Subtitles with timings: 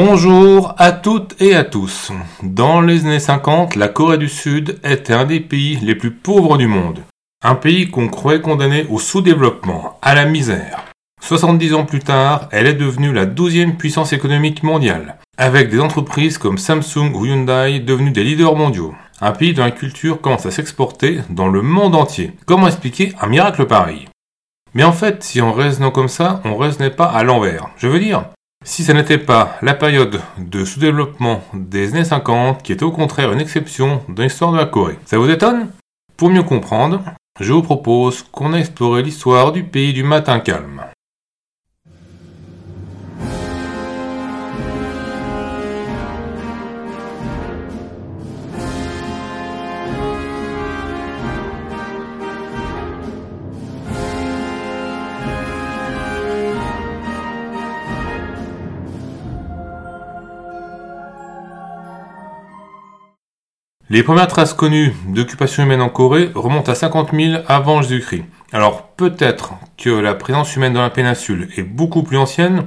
[0.00, 2.12] Bonjour à toutes et à tous.
[2.44, 6.56] Dans les années 50, la Corée du Sud était un des pays les plus pauvres
[6.56, 7.00] du monde.
[7.42, 10.84] Un pays qu'on croyait condamné au sous-développement, à la misère.
[11.20, 16.38] 70 ans plus tard, elle est devenue la 12e puissance économique mondiale, avec des entreprises
[16.38, 18.94] comme Samsung ou Hyundai devenues des leaders mondiaux.
[19.20, 22.34] Un pays dont la culture commence à s'exporter dans le monde entier.
[22.46, 24.06] Comment expliquer un miracle pareil?
[24.74, 27.70] Mais en fait, si on raisonnait comme ça, on raisonnait pas à l'envers.
[27.78, 28.26] Je veux dire,
[28.68, 33.32] si ce n'était pas la période de sous-développement des années 50, qui était au contraire
[33.32, 34.98] une exception dans l'histoire de la Corée.
[35.06, 35.70] Ça vous étonne?
[36.18, 37.02] Pour mieux comprendre,
[37.40, 40.82] je vous propose qu'on ait exploré l'histoire du pays du matin calme.
[63.90, 68.24] Les premières traces connues d'occupation humaine en Corée remontent à 50 000 avant Jésus-Christ.
[68.52, 72.66] Alors peut-être que la présence humaine dans la péninsule est beaucoup plus ancienne,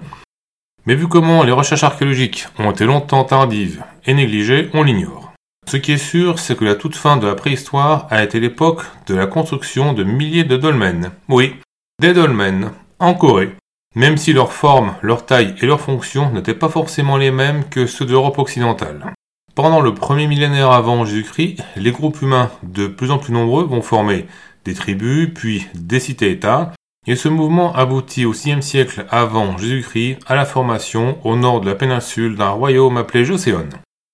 [0.87, 5.31] mais vu comment les recherches archéologiques ont été longtemps tardives et négligées, on l'ignore.
[5.69, 8.81] Ce qui est sûr, c'est que la toute fin de la préhistoire a été l'époque
[9.05, 11.11] de la construction de milliers de dolmens.
[11.29, 11.55] Oui,
[12.01, 13.51] des dolmens, en Corée,
[13.95, 17.85] même si leur forme, leur taille et leur fonction n'étaient pas forcément les mêmes que
[17.85, 19.13] ceux de l'Europe occidentale.
[19.53, 23.81] Pendant le premier millénaire avant Jésus-Christ, les groupes humains de plus en plus nombreux vont
[23.81, 24.25] former
[24.63, 26.71] des tribus, puis des cités-États,
[27.05, 31.67] et ce mouvement aboutit au VIe siècle avant Jésus-Christ à la formation au nord de
[31.67, 33.67] la péninsule d'un royaume appelé Joseon.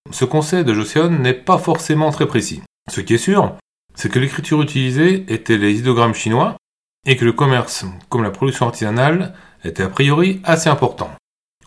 [0.09, 2.63] Ce concept de Joseon n'est pas forcément très précis.
[2.89, 3.55] Ce qui est sûr,
[3.94, 6.55] c'est que l'écriture utilisée était les idogrammes chinois
[7.05, 11.11] et que le commerce, comme la production artisanale, était a priori assez important.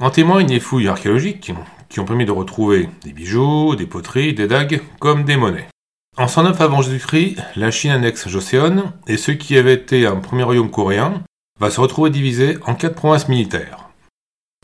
[0.00, 1.52] En témoignent les fouilles archéologiques
[1.90, 5.68] qui ont permis de retrouver des bijoux, des poteries, des dagues, comme des monnaies.
[6.16, 10.44] En 109 avant Jésus-Christ, la Chine annexe Joseon, et ce qui avait été un premier
[10.44, 11.22] royaume coréen
[11.58, 13.90] va se retrouver divisé en quatre provinces militaires.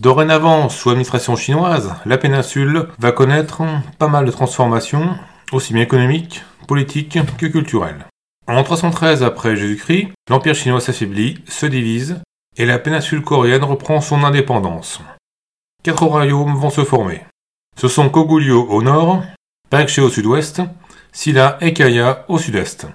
[0.03, 3.62] Dorénavant, sous administration chinoise, la péninsule va connaître
[3.98, 5.16] pas mal de transformations,
[5.53, 8.06] aussi bien économiques, politiques que culturelles.
[8.47, 12.20] En 313 après Jésus-Christ, l'Empire chinois s'affaiblit, se divise,
[12.56, 15.00] et la péninsule coréenne reprend son indépendance
[15.86, 17.20] quatre royaumes vont se former.
[17.80, 19.22] Ce sont Koguryo au nord,
[19.70, 20.60] Paekche au sud-ouest,
[21.12, 22.88] Silla et Kaya au sud-est.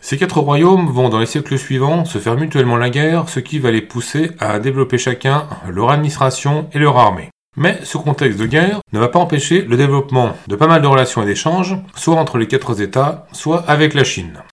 [0.00, 3.58] Ces quatre royaumes vont dans les siècles suivants se faire mutuellement la guerre, ce qui
[3.58, 7.30] va les pousser à développer chacun leur administration et leur armée.
[7.56, 10.86] Mais ce contexte de guerre ne va pas empêcher le développement de pas mal de
[10.86, 14.44] relations et d'échanges, soit entre les quatre États, soit avec la Chine.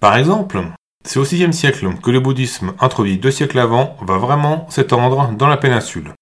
[0.00, 0.62] Par exemple,
[1.02, 5.48] c'est au VIe siècle que le bouddhisme, introduit deux siècles avant, va vraiment s'étendre dans
[5.48, 6.12] la péninsule.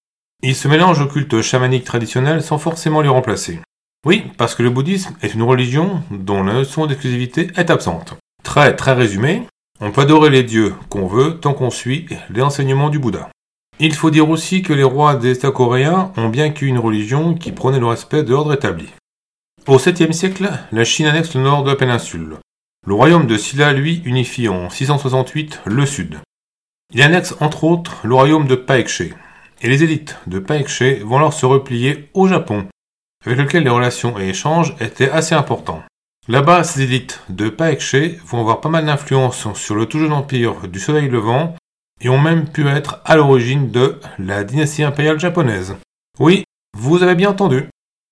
[0.47, 3.61] Il se mélange au culte chamanique traditionnel sans forcément les remplacer.
[4.05, 8.13] Oui, parce que le bouddhisme est une religion dont la notion d'exclusivité est absente.
[8.43, 9.41] Très très résumé,
[9.81, 13.31] on peut adorer les dieux qu'on veut tant qu'on suit les enseignements du Bouddha.
[13.79, 17.51] Il faut dire aussi que les rois des États coréens ont bien qu'une religion qui
[17.51, 18.89] prônait le respect de l'ordre établi.
[19.65, 22.37] Au 7e siècle, la Chine annexe le nord de la péninsule.
[22.85, 26.19] Le royaume de Silla, lui, unifie en 668 le sud.
[26.93, 29.01] Il annexe entre autres le royaume de Paekche,
[29.61, 32.67] et les élites de Paekche vont alors se replier au Japon,
[33.25, 35.83] avec lequel les relations et échanges étaient assez importants.
[36.27, 37.95] Là-bas, ces élites de Paekche
[38.25, 41.55] vont avoir pas mal d'influence sur le tout jeune empire du Soleil Levant
[42.01, 45.75] et ont même pu être à l'origine de la dynastie impériale japonaise.
[46.19, 46.43] Oui,
[46.77, 47.67] vous avez bien entendu.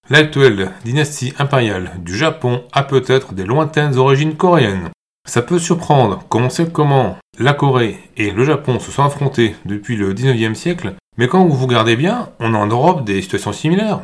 [0.10, 4.90] L'actuelle dynastie impériale du Japon a peut-être des lointaines origines coréennes.
[5.26, 9.56] Ça peut surprendre, comme on sait comment la Corée et le Japon se sont affrontés
[9.66, 13.22] depuis le 19e siècle, mais quand vous vous regardez bien, on a en Europe des
[13.22, 14.02] situations similaires.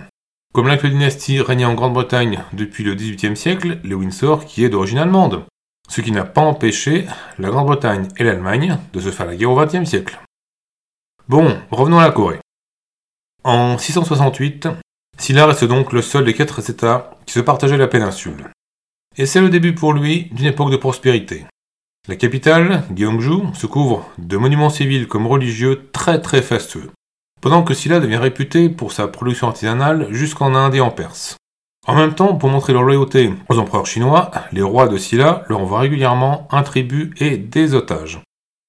[0.53, 5.00] Comme l'actuelle dynastie régnait en Grande-Bretagne depuis le XVIIIe siècle, les Windsor qui est d'origine
[5.00, 5.46] allemande.
[5.88, 7.08] Ce qui n'a pas empêché
[7.40, 10.19] la Grande-Bretagne et l'Allemagne de se faire la guerre au XXe siècle.
[11.28, 12.40] Bon, revenons à la Corée.
[13.44, 14.68] En 668,
[15.18, 18.50] Silla reste donc le seul des quatre États qui se partageaient la péninsule.
[19.18, 21.45] Et c'est le début pour lui d'une époque de prospérité.
[22.07, 26.89] La capitale, Gyeongju, se couvre de monuments civils comme religieux très très fastueux
[27.41, 31.38] pendant que Silla devient réputé pour sa production artisanale jusqu'en Inde et en Perse.
[31.88, 35.62] En même temps, pour montrer leur loyauté aux empereurs chinois, les rois de Silla leur
[35.62, 38.21] envoient régulièrement un tribut et des otages.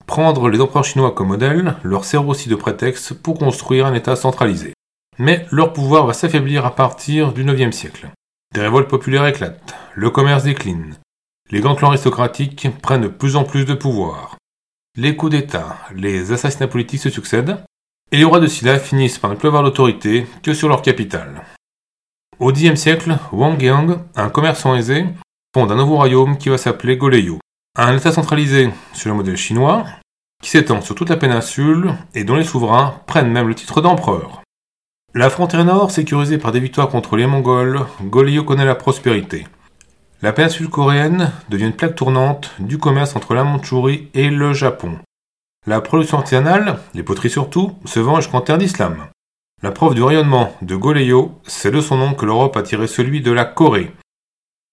[0.07, 4.17] Prendre les empereurs chinois comme modèle leur sert aussi de prétexte pour construire un État
[4.17, 4.73] centralisé.
[5.19, 8.09] Mais leur pouvoir va s'affaiblir à partir du IXe siècle.
[8.55, 10.97] Des révoltes populaires éclatent, le commerce décline,
[11.51, 14.37] les grands clans aristocratiques prennent de plus en plus de pouvoir.
[14.97, 17.59] Les coups d'État, les assassinats politiques se succèdent,
[18.13, 21.43] et les rois de Silla finissent par ne plus avoir d'autorité que sur leur capitale.
[22.39, 25.05] Au Xe siècle, Wang Yang, un commerçant aisé,
[25.55, 27.39] fonde un nouveau royaume qui va s'appeler Goryeo,
[27.77, 29.85] un état centralisé sur le modèle chinois,
[30.43, 34.43] qui s'étend sur toute la péninsule et dont les souverains prennent même le titre d'empereur.
[35.15, 39.47] La frontière nord, sécurisée par des victoires contre les Mongols, Goryeo connaît la prospérité.
[40.23, 44.99] La péninsule coréenne devient une plaque tournante du commerce entre la Mandchourie et le Japon.
[45.67, 49.09] La production artisanale, les poteries surtout, se vend jusqu'en terre d'islam.
[49.63, 53.21] La preuve du rayonnement de Goryeo, c'est de son nom que l'Europe a tiré celui
[53.21, 53.93] de la Corée.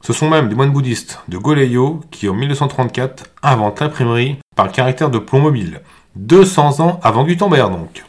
[0.02, 5.10] Ce sont même des moines bouddhistes de Goryeo qui, en 1234, inventent l'imprimerie par caractère
[5.10, 5.82] de plomb mobile.
[6.16, 8.06] 200 ans avant Gutenberg donc.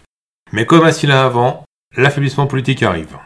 [0.52, 1.64] Mais comme à Silla avant,
[1.96, 3.18] l'affaiblissement politique arrive.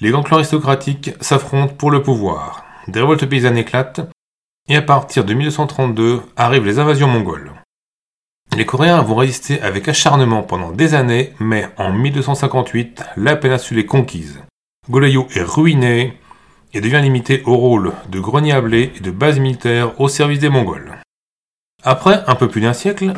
[0.00, 2.64] Les gangs aristocratiques s'affrontent pour le pouvoir.
[2.88, 4.08] Des révoltes paysannes éclatent,
[4.68, 7.52] et à partir de 1232 arrivent les invasions mongoles.
[8.56, 13.86] Les Coréens vont résister avec acharnement pendant des années, mais en 1258, la péninsule est
[13.86, 14.40] conquise.
[14.90, 16.18] Goryeo est ruiné
[16.74, 20.40] et devient limité au rôle de grenier à blé et de base militaire au service
[20.40, 20.98] des Mongols.
[21.84, 23.12] Après un peu plus d'un siècle,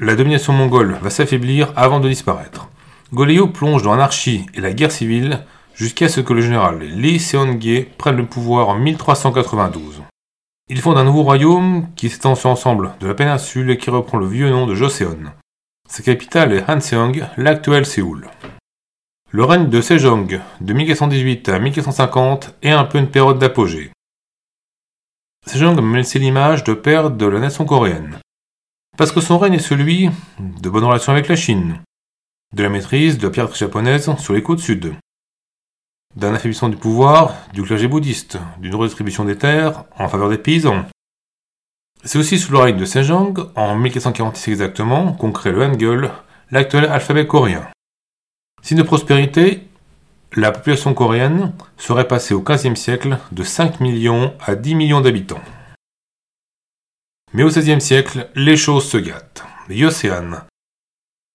[0.00, 2.68] la domination mongole va s'affaiblir avant de disparaître.
[3.12, 5.44] Goryeo plonge dans l'anarchie et la guerre civile
[5.74, 10.02] jusqu'à ce que le général Lee Seong-ge prenne le pouvoir en 1392.
[10.68, 14.16] Il fonde un nouveau royaume qui s'étend sur l'ensemble de la péninsule et qui reprend
[14.16, 15.30] le vieux nom de Joseon.
[15.86, 18.30] Sa capitale est Hanseong, l'actuel Séoul.
[19.30, 23.90] Le règne de Sejong de 1418 à 1450 est un peu une période d'apogée.
[25.46, 28.18] Sejong m'a laissé l'image de père de la nation coréenne?
[28.96, 30.08] Parce que son règne est celui
[30.38, 31.82] de bonnes relations avec la Chine,
[32.54, 34.94] de la maîtrise de la piraterie japonaise sur les côtes sud,
[36.16, 40.84] d'un affaiblissement du pouvoir du clergé bouddhiste, d'une redistribution des terres en faveur des paysans.
[42.04, 46.10] C'est aussi sous le règne de Sejong, en 1446 exactement, qu'on crée le Hangul,
[46.50, 47.66] l'actuel alphabet coréen.
[48.62, 49.66] Signe de prospérité,
[50.36, 55.40] la population coréenne serait passée au XVe siècle de 5 millions à 10 millions d'habitants.
[57.32, 59.44] Mais au XVIe siècle, les choses se gâtent.
[59.68, 60.42] Yosean,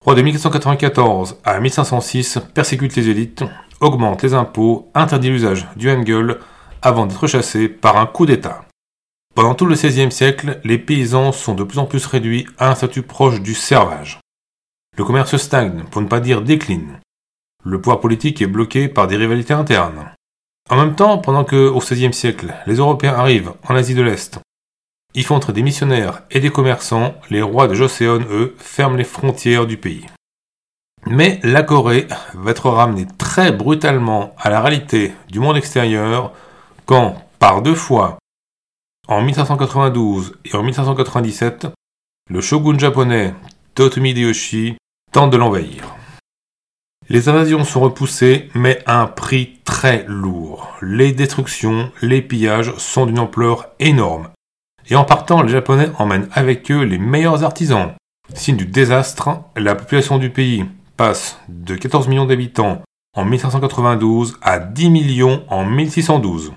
[0.03, 3.43] roi de 1494 à 1506, persécute les élites,
[3.81, 6.39] augmente les impôts, interdit l'usage du hangul
[6.81, 8.65] avant d'être chassé par un coup d'État.
[9.35, 12.75] Pendant tout le XVIe siècle, les paysans sont de plus en plus réduits à un
[12.75, 14.19] statut proche du servage.
[14.97, 16.99] Le commerce stagne, pour ne pas dire décline.
[17.63, 20.11] Le pouvoir politique est bloqué par des rivalités internes.
[20.69, 24.39] En même temps, pendant que, au XVIe siècle, les Européens arrivent en Asie de l'Est,
[25.15, 29.03] y font entrer des missionnaires et des commerçants, les rois de Joseon, eux, ferment les
[29.03, 30.05] frontières du pays.
[31.05, 36.33] Mais la Corée va être ramenée très brutalement à la réalité du monde extérieur
[36.85, 38.17] quand, par deux fois,
[39.07, 41.67] en 1592 et en 1597,
[42.29, 43.33] le shogun japonais
[43.73, 44.77] Totomi Hideyoshi
[45.11, 45.95] tente de l'envahir.
[47.09, 50.77] Les invasions sont repoussées, mais à un prix très lourd.
[50.83, 54.29] Les destructions, les pillages sont d'une ampleur énorme.
[54.91, 57.93] Et en partant, les Japonais emmènent avec eux les meilleurs artisans.
[58.35, 60.65] Signe du désastre, la population du pays
[60.99, 62.81] passe de 14 millions d'habitants
[63.15, 66.51] en 1592 à 10 millions en 1612.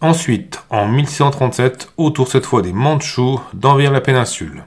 [0.00, 4.64] Ensuite, en 1637, autour cette fois des Mandchous d'envers la péninsule.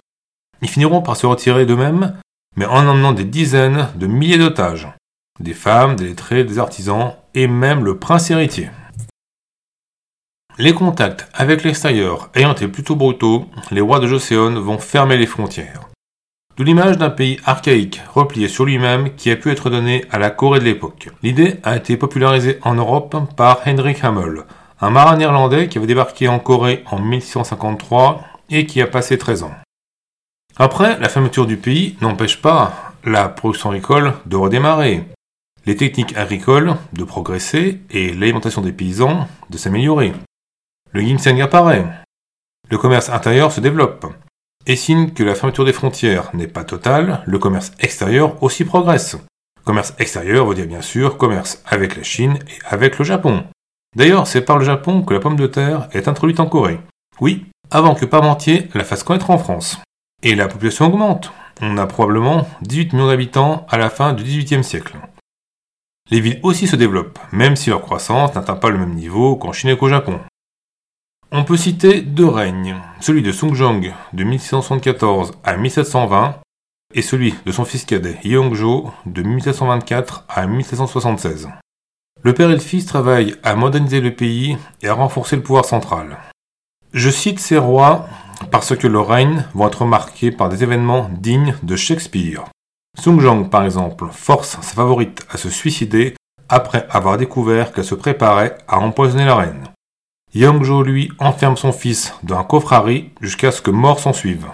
[0.61, 2.15] Ils finiront par se retirer d'eux-mêmes,
[2.57, 4.87] mais en emmenant des dizaines de milliers d'otages.
[5.39, 8.69] Des femmes, des lettrés, des artisans, et même le prince héritier.
[10.59, 15.25] Les contacts avec l'extérieur ayant été plutôt brutaux, les rois de Joseon vont fermer les
[15.25, 15.87] frontières.
[16.57, 20.31] D'où l'image d'un pays archaïque, replié sur lui-même, qui a pu être donné à la
[20.31, 21.09] Corée de l'époque.
[21.21, 24.43] L'idée a été popularisée en Europe par Hendrik Hamel,
[24.81, 29.43] un marin néerlandais qui avait débarqué en Corée en 1653 et qui a passé 13
[29.43, 29.53] ans.
[30.57, 35.03] Après, la fermeture du pays n'empêche pas la production agricole de redémarrer,
[35.67, 40.11] les techniques agricoles de progresser et l'alimentation des paysans de s'améliorer.
[40.91, 41.85] Le ginseng apparaît.
[42.71, 44.07] Le commerce intérieur se développe
[44.67, 49.17] et signe que la fermeture des frontières n'est pas totale, le commerce extérieur aussi progresse.
[49.63, 53.45] Commerce extérieur veut dire bien sûr commerce avec la Chine et avec le Japon.
[53.95, 56.79] D'ailleurs, c'est par le Japon que la pomme de terre est introduite en Corée.
[57.19, 59.79] Oui, avant que Parmentier la fasse connaître en France.
[60.21, 61.31] Et la population augmente.
[61.61, 64.95] On a probablement 18 millions d'habitants à la fin du XVIIIe siècle.
[66.11, 69.53] Les villes aussi se développent, même si leur croissance n'atteint pas le même niveau qu'en
[69.53, 70.19] Chine et qu'au Japon.
[71.31, 76.35] On peut citer deux règnes, celui de Sung Jong de 1674 à 1720
[76.93, 81.49] et celui de son fils cadet Yeongjo de 1724 à 1776.
[82.23, 85.65] Le père et le fils travaillent à moderniser le pays et à renforcer le pouvoir
[85.65, 86.17] central.
[86.93, 88.07] Je cite ces rois
[88.49, 92.45] parce que leurs règnes vont être marqués par des événements dignes de Shakespeare.
[92.97, 96.15] Sung Jong, par exemple, force sa favorite à se suicider
[96.47, 99.67] après avoir découvert qu'elle se préparait à empoisonner la reine.
[100.37, 102.85] Yangzhou, lui, enferme son fils dans un coffre
[103.21, 104.47] jusqu'à ce que mort s'en suive.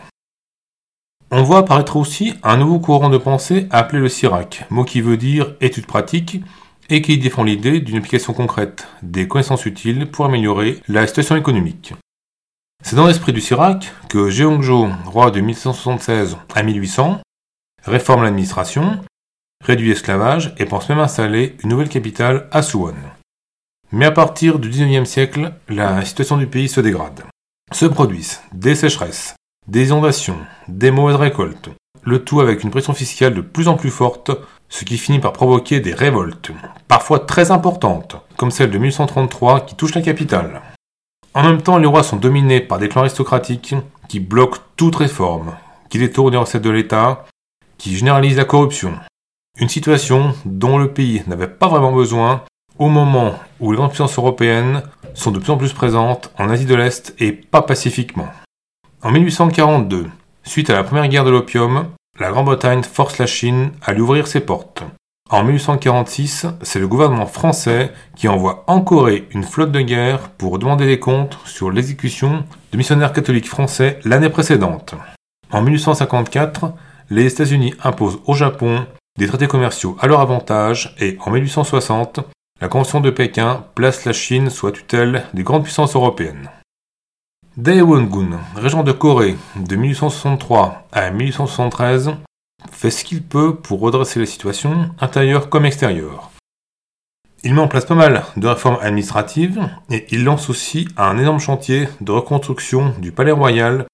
[1.30, 5.18] On voit apparaître aussi un nouveau courant de pensée appelé le SIRAC, mot qui veut
[5.18, 6.42] dire étude pratique,
[6.90, 11.94] et qui défend l'idée d'une application concrète des connaissances utiles pour améliorer la situation économique.
[12.84, 17.20] C'est dans l'esprit du Sirac que Jeongjo, roi de 1776 à 1800,
[17.84, 19.00] réforme l'administration,
[19.66, 22.96] réduit l'esclavage et pense même installer une nouvelle capitale à Suwon.
[23.96, 27.22] Mais à partir du 19e siècle, la situation du pays se dégrade.
[27.72, 29.36] Se produisent des sécheresses,
[29.68, 31.70] des inondations, des mauvaises récoltes,
[32.02, 34.32] le tout avec une pression fiscale de plus en plus forte,
[34.68, 36.50] ce qui finit par provoquer des révoltes,
[36.88, 40.64] parfois très importantes, comme celle de 1133 qui touche la capitale.
[41.36, 43.76] En même temps, les rois sont dominés par des clans aristocratiques
[44.10, 45.56] qui bloquent toute réforme,
[45.90, 47.26] qui détournent les recettes de l'État,
[47.78, 48.96] qui généralisent la corruption.
[49.60, 52.44] Une situation dont le pays n'avait pas vraiment besoin
[52.84, 56.66] au moment où les grandes puissances européennes sont de plus en plus présentes en Asie
[56.66, 58.28] de l'Est et pas pacifiquement.
[59.02, 60.08] En 1842,
[60.44, 61.86] suite à la première guerre de l'opium,
[62.20, 64.84] la Grande-Bretagne force la Chine à lui ouvrir ses portes.
[65.30, 70.60] En 1846, c'est le gouvernement français qui envoie en Corée une flotte de guerre pour
[70.60, 74.94] demander des comptes sur l'exécution de missionnaires catholiques français l'année précédente.
[75.52, 76.74] En 1854,
[77.10, 78.86] les États-Unis imposent au Japon
[79.18, 82.20] des traités commerciaux à leur avantage et en 1860,
[82.64, 86.50] la Convention de Pékin place la Chine sous la tutelle des grandes puissances européennes.
[87.58, 92.12] Daewon-gun, régent de Corée de 1863 à 1873,
[92.72, 96.32] fait ce qu'il peut pour redresser la situation, intérieure comme extérieure.
[97.44, 101.42] Il met en place pas mal de réformes administratives et il lance aussi un énorme
[101.42, 103.88] chantier de reconstruction du palais royal,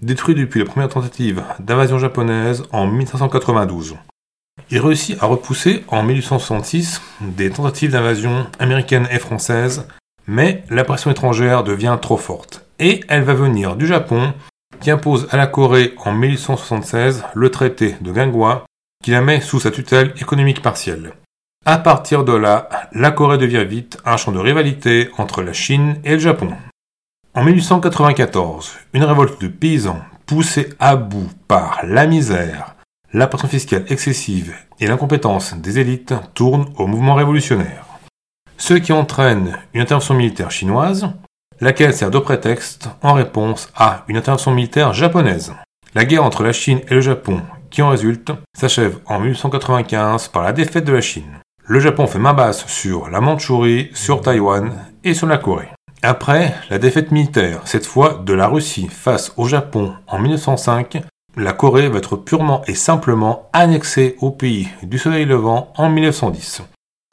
[0.00, 3.96] détruit depuis la première tentative d'invasion japonaise en 1592.
[4.74, 9.86] Il réussit à repousser en 1866 des tentatives d'invasion américaines et françaises,
[10.26, 14.32] mais la pression étrangère devient trop forte et elle va venir du Japon
[14.80, 18.64] qui impose à la Corée en 1876 le traité de Gangwa
[19.04, 21.12] qui la met sous sa tutelle économique partielle.
[21.66, 25.96] À partir de là, la Corée devient vite un champ de rivalité entre la Chine
[26.02, 26.50] et le Japon.
[27.34, 32.71] En 1894, une révolte de paysans poussée à bout par la misère,
[33.12, 37.84] la pression fiscale excessive et l'incompétence des élites tourne au mouvement révolutionnaire.
[38.56, 41.10] Ce qui entraîne une intervention militaire chinoise,
[41.60, 45.52] laquelle sert de prétexte en réponse à une intervention militaire japonaise.
[45.94, 50.42] La guerre entre la Chine et le Japon qui en résulte s'achève en 1895 par
[50.42, 51.40] la défaite de la Chine.
[51.64, 54.72] Le Japon fait main basse sur la Mandchourie, sur Taïwan
[55.04, 55.68] et sur la Corée.
[56.02, 61.02] Après la défaite militaire, cette fois de la Russie face au Japon en 1905,
[61.36, 66.62] la Corée va être purement et simplement annexée au pays du soleil levant en 1910.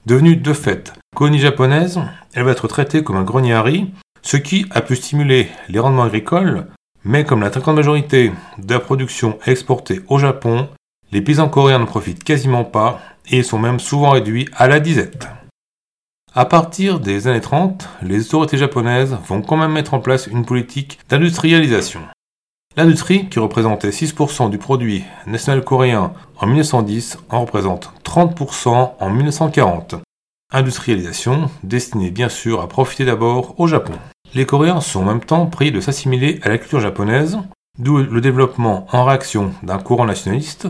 [0.06, 2.00] Devenue de fait colonie japonaise,
[2.34, 5.80] elle va être traitée comme un grenier à riz ce qui a pu stimuler les
[5.80, 6.68] rendements agricoles,
[7.04, 10.68] mais comme la très grande majorité de la production exportée au Japon,
[11.12, 13.00] les paysans coréens ne profitent quasiment pas
[13.32, 15.28] et sont même souvent réduits à la disette.
[16.36, 20.46] À partir des années 30, les autorités japonaises vont quand même mettre en place une
[20.46, 22.02] politique d'industrialisation.
[22.80, 29.96] L'industrie, qui représentait 6% du produit national coréen en 1910, en représente 30% en 1940.
[30.54, 33.92] Industrialisation destinée bien sûr à profiter d'abord au Japon.
[34.34, 37.40] Les Coréens sont en même temps pris de s'assimiler à la culture japonaise,
[37.78, 40.70] d'où le développement en réaction d'un courant nationaliste,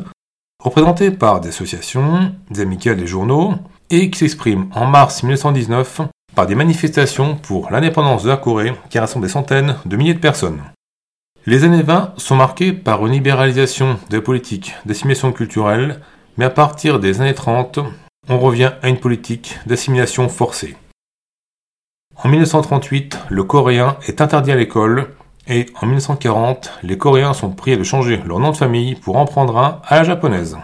[0.64, 3.54] représenté par des associations, des amicales des journaux,
[3.92, 6.02] et qui s'exprime en mars 1919
[6.34, 10.20] par des manifestations pour l'indépendance de la Corée qui rassemblent des centaines de milliers de
[10.20, 10.64] personnes.
[11.46, 16.02] Les années 20 sont marquées par une libéralisation des politiques d'assimilation culturelle,
[16.38, 17.80] mais à partir des années 30,
[18.28, 20.76] on revient à une politique d'assimilation forcée.
[22.16, 25.16] En 1938, le coréen est interdit à l'école
[25.48, 29.26] et en 1940, les Coréens sont priés de changer leur nom de famille pour en
[29.26, 30.58] prendre un à la japonaise.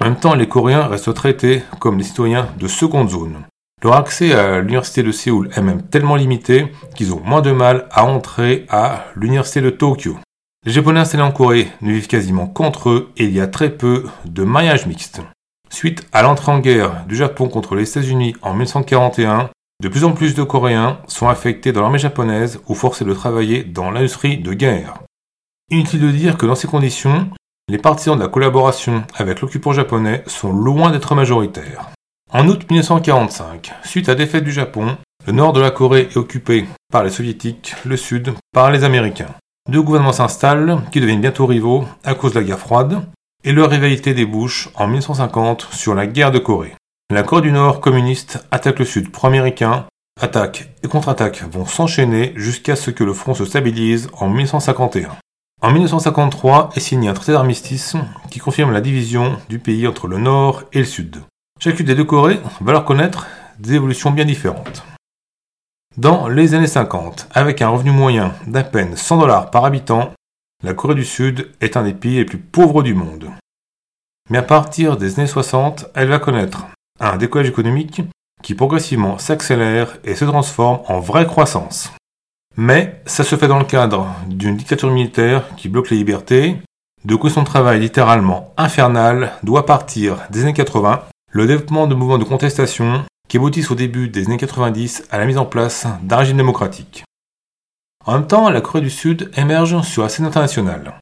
[0.00, 3.42] En même temps, les Coréens restent traités comme des citoyens de seconde zone.
[3.82, 7.88] Leur accès à l'université de Séoul est même tellement limité qu'ils ont moins de mal
[7.90, 10.16] à entrer à l'université de Tokyo.
[10.64, 13.70] Les Japonais installés en Corée ne vivent quasiment qu'entre eux et il y a très
[13.70, 15.20] peu de mariages mixtes.
[15.68, 19.50] Suite à l'entrée en guerre du Japon contre les États-Unis en 1941,
[19.82, 23.64] de plus en plus de Coréens sont affectés dans l'armée japonaise ou forcés de travailler
[23.64, 24.94] dans l'industrie de guerre.
[25.70, 27.30] Inutile de dire que dans ces conditions,
[27.68, 31.90] les partisans de la collaboration avec l'occupant japonais sont loin d'être majoritaires.
[32.34, 34.96] En août 1945, suite à la défaite du Japon,
[35.26, 39.34] le nord de la Corée est occupé par les soviétiques, le sud par les américains.
[39.68, 43.02] Deux gouvernements s'installent qui deviennent bientôt rivaux à cause de la guerre froide,
[43.44, 46.74] et leur rivalité débouche en 1950 sur la guerre de Corée.
[47.12, 49.84] La Corée du Nord communiste attaque le Sud pro-américain,
[50.18, 55.10] attaque et contre-attaque vont s'enchaîner jusqu'à ce que le front se stabilise en 1951.
[55.60, 57.94] En 1953 est signé un traité d'armistice
[58.30, 61.20] qui confirme la division du pays entre le Nord et le Sud.
[61.64, 63.28] Chacune des deux Corées va leur connaître
[63.60, 64.82] des évolutions bien différentes.
[65.96, 70.10] Dans les années 50, avec un revenu moyen d'à peine 100 dollars par habitant,
[70.64, 73.30] la Corée du Sud est un des pays les plus pauvres du monde.
[74.28, 76.66] Mais à partir des années 60, elle va connaître
[76.98, 78.02] un décollage économique
[78.42, 81.92] qui progressivement s'accélère et se transforme en vraie croissance.
[82.56, 86.56] Mais ça se fait dans le cadre d'une dictature militaire qui bloque les libertés,
[87.04, 92.18] de quoi son travail littéralement infernal doit partir des années 80, le développement de mouvements
[92.18, 96.18] de contestation qui aboutissent au début des années 90 à la mise en place d'un
[96.18, 97.04] régime démocratique.
[98.04, 101.00] En même temps, la Corée du Sud émerge sur la scène internationale.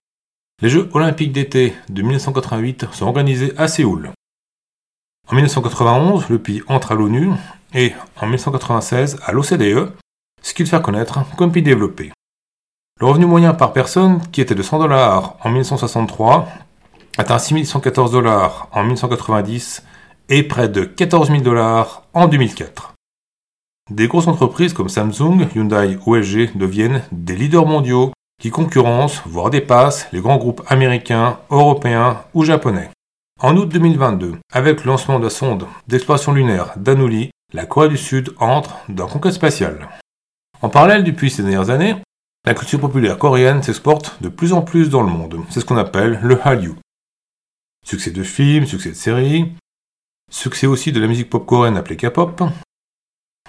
[0.63, 4.11] Les Jeux olympiques d'été de 1988 sont organisés à Séoul.
[5.29, 7.31] En 1991, le pays entre à l'ONU
[7.75, 9.93] et en 1996 à l'OCDE,
[10.43, 12.13] ce qui le fait connaître comme pays développé.
[13.01, 16.49] Le revenu moyen par personne, qui était de 100 dollars en 1963,
[17.19, 19.83] atteint 6114 dollars en 1990
[20.31, 22.95] et près de 14 000 dollars en 2004.
[23.91, 29.51] Des grosses entreprises comme Samsung, Hyundai ou LG deviennent des leaders mondiaux qui concurrencent, voire
[29.51, 32.91] dépassent les grands groupes américains, européens ou japonais.
[33.43, 37.97] En août 2022, avec le lancement de la sonde d'exploration lunaire Danuli, la Corée du
[37.97, 39.89] Sud entre dans la conquête spatiale.
[40.63, 41.97] En parallèle, depuis ces dernières années,
[42.47, 45.41] la culture populaire coréenne s'exporte de plus en plus dans le monde.
[45.51, 46.75] C'est ce qu'on appelle le Hallyu.
[47.85, 49.53] Succès de films, succès de séries,
[50.31, 52.43] Succès aussi de la musique pop coréenne appelée K-pop.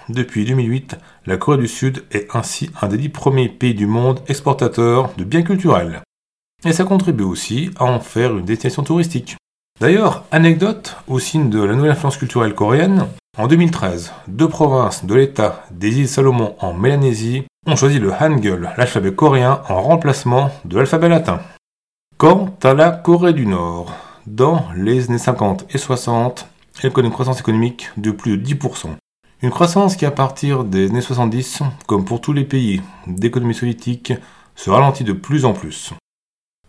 [0.08, 0.96] Depuis 2008,
[1.26, 5.22] la Corée du Sud est ainsi un des dix premiers pays du monde exportateurs de
[5.22, 6.02] biens culturels.
[6.64, 9.36] Et ça contribue aussi à en faire une destination touristique.
[9.80, 13.06] D'ailleurs, anecdote au signe de la nouvelle influence culturelle coréenne,
[13.38, 18.70] en 2013, deux provinces de l'État des îles Salomon en Mélanésie ont choisi le Hangul,
[18.76, 21.40] l'alphabet coréen, en remplacement de l'alphabet latin.
[22.18, 23.94] Quant à la Corée du Nord,
[24.26, 26.46] dans les années 50 et 60,
[26.86, 28.88] elle connaît une croissance économique de plus de 10%.
[29.42, 34.12] Une croissance qui, à partir des années 70, comme pour tous les pays d'économie soviétique,
[34.54, 35.92] se ralentit de plus en plus.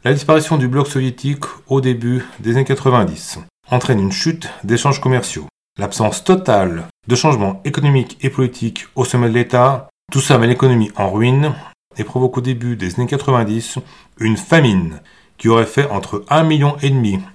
[0.04, 5.48] La disparition du bloc soviétique au début des années 90 entraîne une chute d'échanges commerciaux.
[5.80, 10.92] L'absence totale de changements économiques et politiques au sommet de l'État, tout ça met l'économie
[10.96, 11.54] en ruine
[11.98, 13.80] et provoque au début des années 90
[14.20, 15.00] une famine
[15.38, 16.76] qui aurait fait entre 1,5 million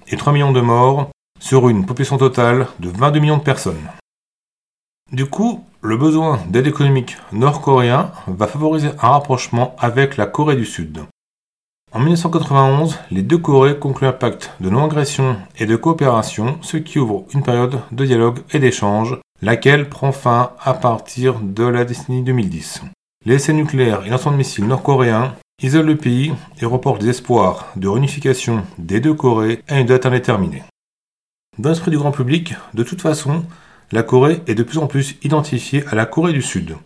[0.07, 3.89] et 3 millions de morts sur une population totale de 22 millions de personnes.
[5.11, 10.65] Du coup, le besoin d'aide économique nord-coréen va favoriser un rapprochement avec la Corée du
[10.65, 10.99] Sud.
[11.91, 16.99] En 1991, les deux Corées concluent un pacte de non-agression et de coopération, ce qui
[16.99, 22.21] ouvre une période de dialogue et d'échange, laquelle prend fin à partir de la décennie
[22.21, 22.83] 2010.
[23.25, 27.67] Les essais nucléaires et l'ensemble de missiles nord-coréens isolent le pays et reportent des espoirs
[27.75, 30.61] de réunification des deux Corées à une date indéterminée.
[31.59, 33.43] Dans l'esprit du grand public, de toute façon,
[33.91, 36.77] la Corée est de plus en plus identifiée à la Corée du Sud.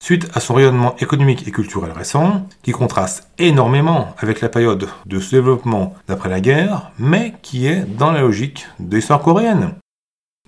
[0.00, 5.18] Suite à son rayonnement économique et culturel récent, qui contraste énormément avec la période de
[5.18, 9.74] ce développement d'après la guerre, mais qui est dans la logique de l'histoire coréenne.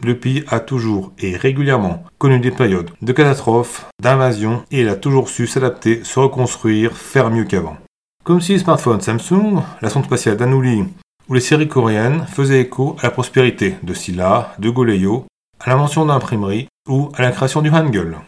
[0.01, 4.95] Le pays a toujours et régulièrement connu des périodes de catastrophes, d'invasions, et il a
[4.95, 7.79] toujours su s'adapter, se reconstruire, faire mieux qu'avant.
[8.23, 10.85] Comme si les smartphones Samsung, la sonde spatiale d'Anouli
[11.29, 15.27] où les séries coréennes faisaient écho à la prospérité de Silla, de Goleyo,
[15.61, 18.19] à l'invention d'imprimerie ou à la création du Hangul.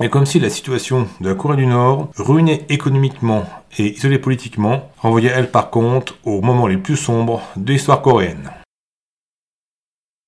[0.00, 3.44] Et comme si la situation de la Corée du Nord, ruinée économiquement
[3.78, 8.50] et isolée politiquement, renvoyait elle par contre aux moments les plus sombres de l'histoire coréenne.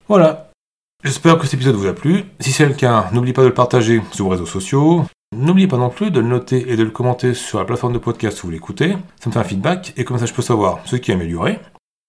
[0.09, 0.51] Voilà.
[1.05, 2.25] J'espère que cet épisode vous a plu.
[2.41, 5.05] Si c'est le cas, n'oubliez pas de le partager sur vos réseaux sociaux.
[5.37, 7.99] N'oubliez pas non plus de le noter et de le commenter sur la plateforme de
[7.99, 8.97] podcast où vous l'écoutez.
[9.21, 11.61] Ça me fait un feedback et comme ça je peux savoir ce qui est amélioré.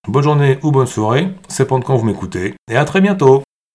[0.07, 3.43] Bonne journée ou bonne soirée, c'est pendant quand vous m'écoutez, et à très bientôt